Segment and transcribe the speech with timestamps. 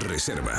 [0.00, 0.58] Reserva.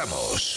[0.00, 0.49] Ramos.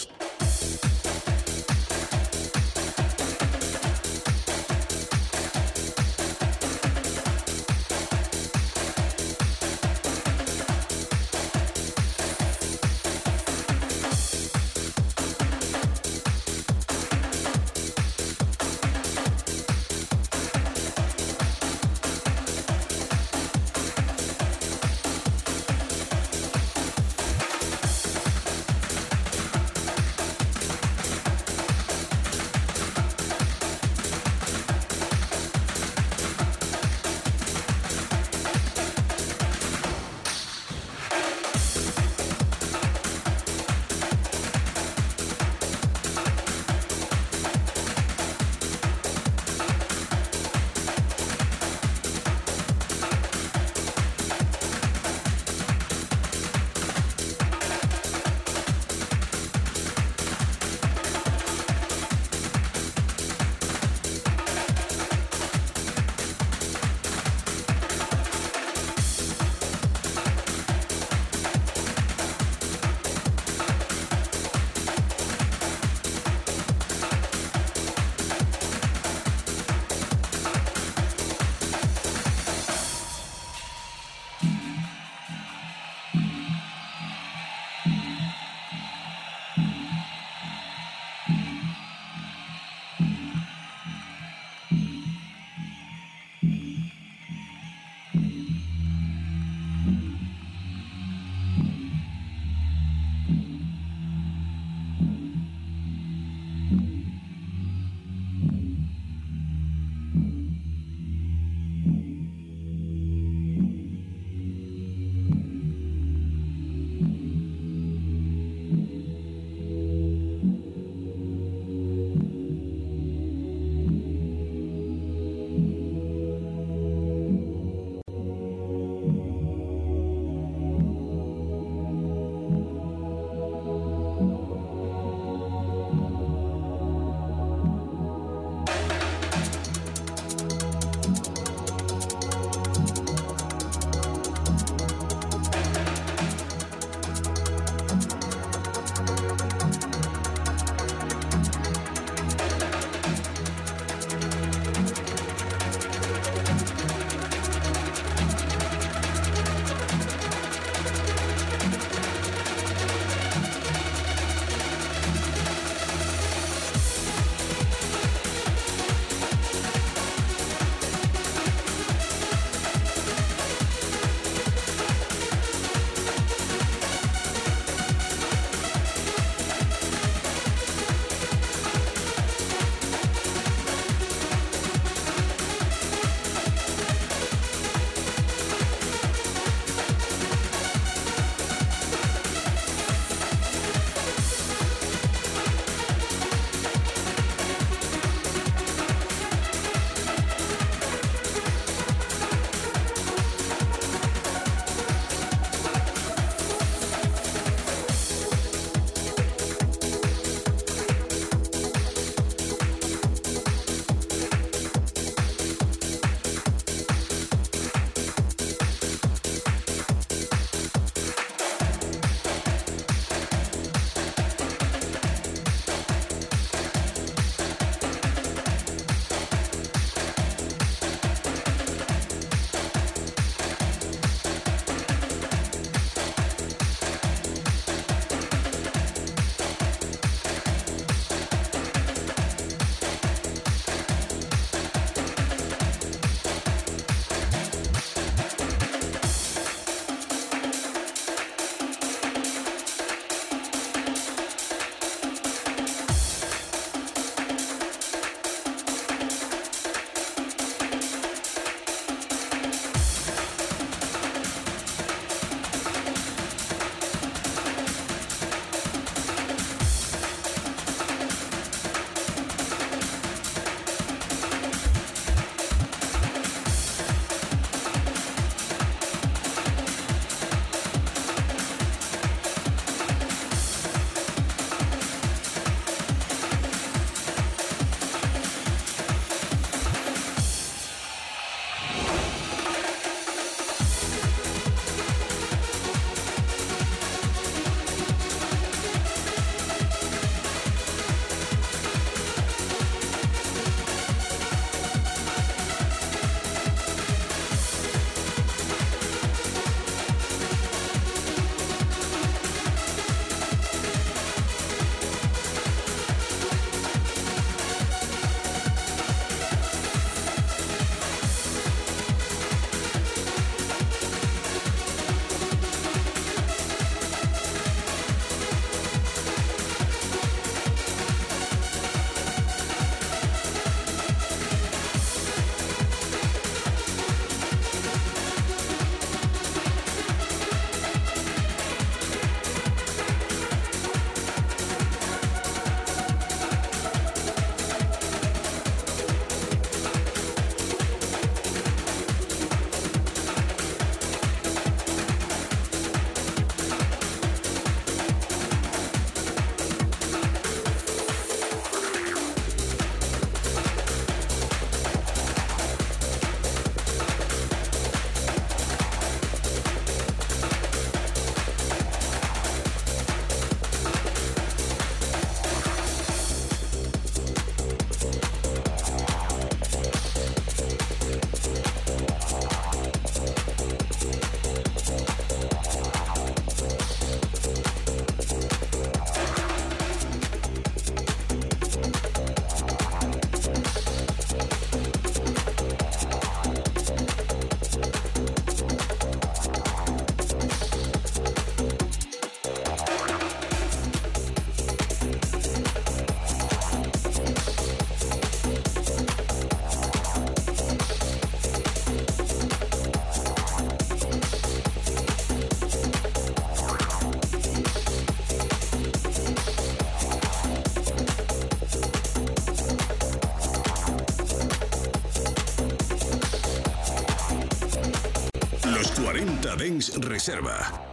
[428.63, 430.72] Los 40 Dens Reserva.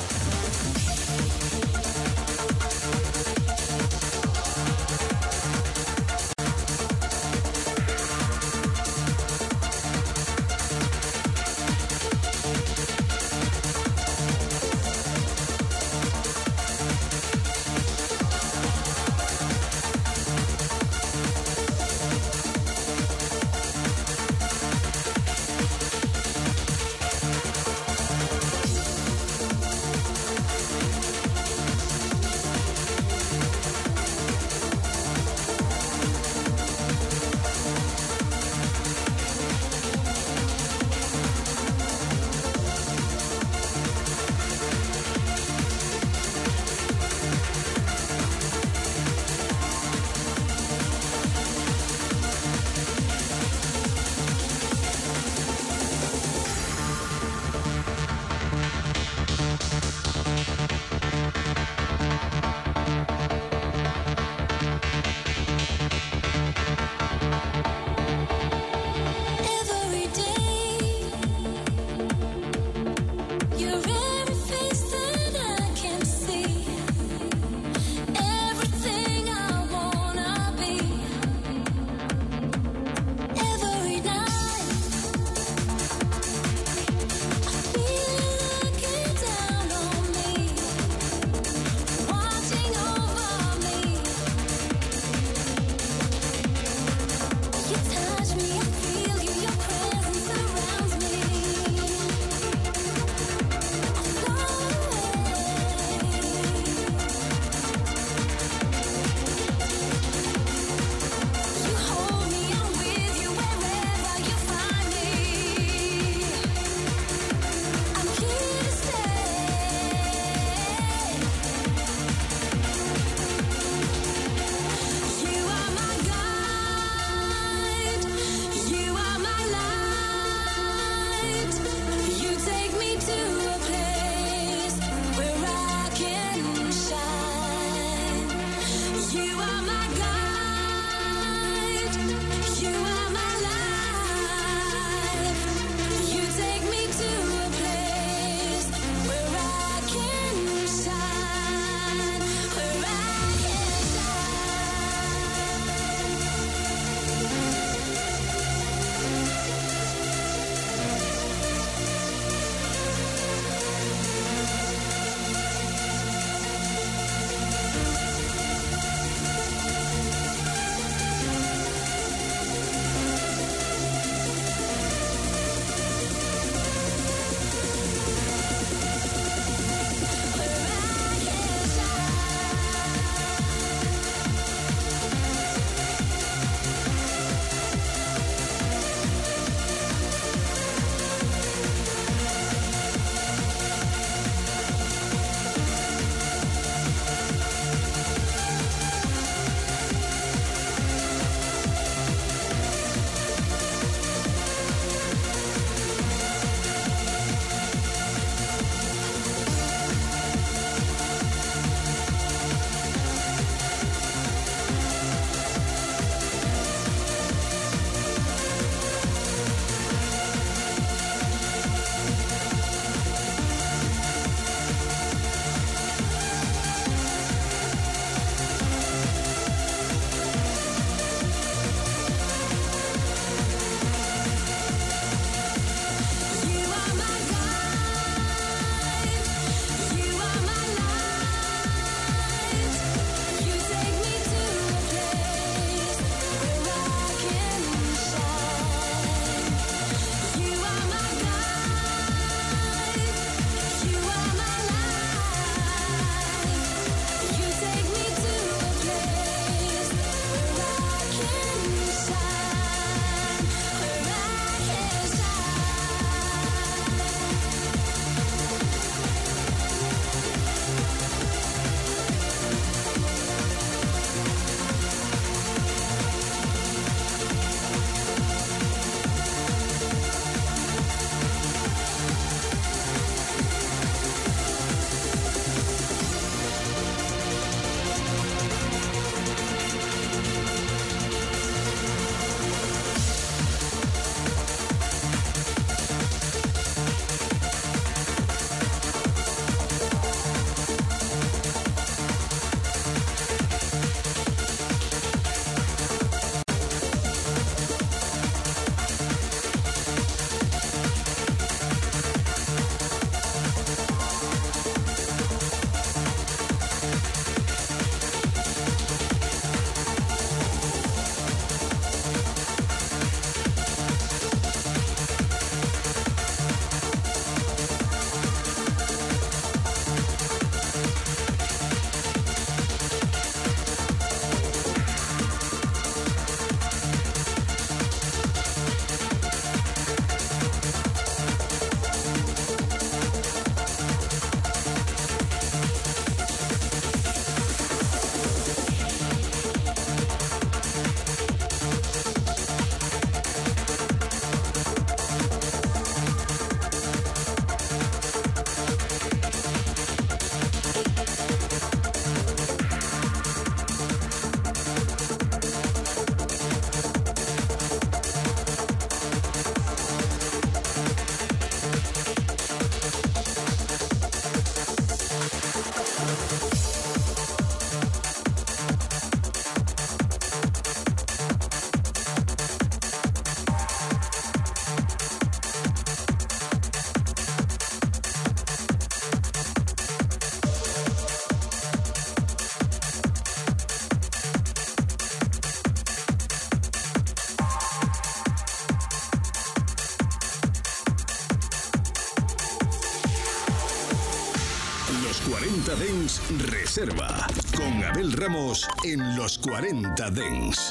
[408.01, 410.70] Con Abel Ramos en los 40 Dens.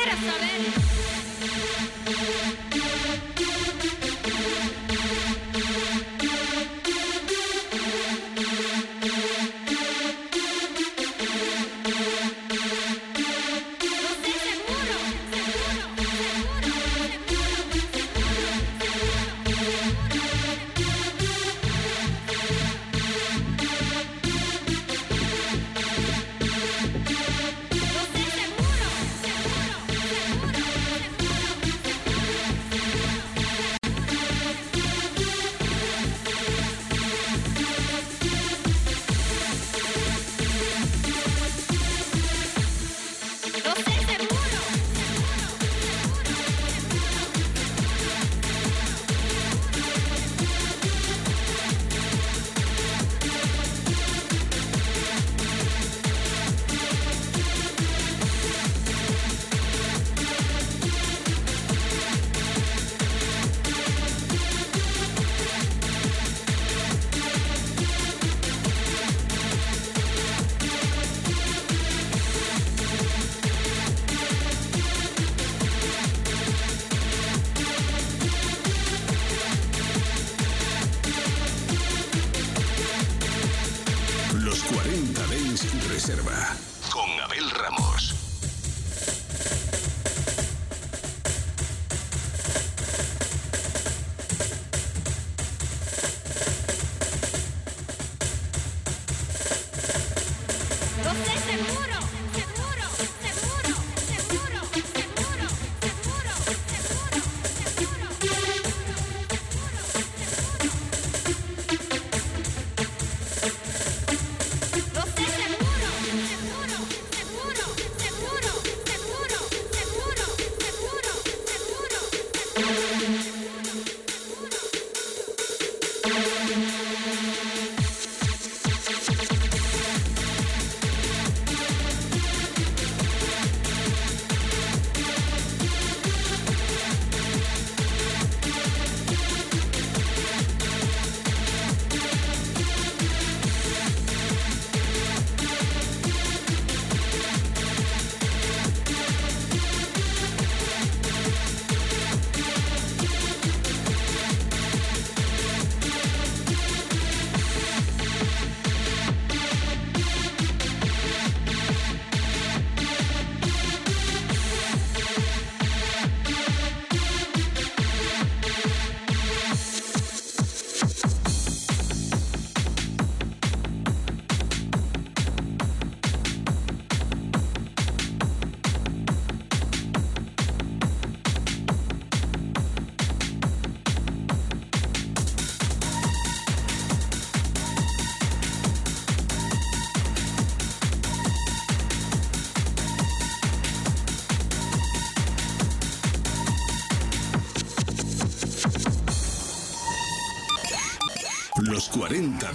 [0.00, 0.77] Quiero saber.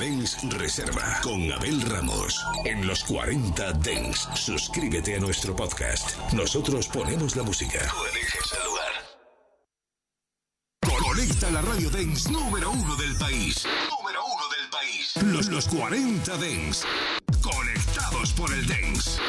[0.04, 2.44] 40 Dens Reserva con Abel Ramos.
[2.66, 6.18] En los 40 Dens, suscríbete a nuestro podcast.
[6.34, 7.80] Nosotros ponemos la música.
[7.88, 8.92] Tú eliges el lugar.
[11.00, 13.66] Conecta la radio Dens número uno del país.
[13.98, 15.14] Número uno del país.
[15.24, 16.86] Los, los 40 Dens.
[17.42, 19.22] Conectados por el Dens.